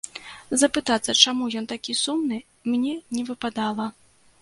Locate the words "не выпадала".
3.19-3.93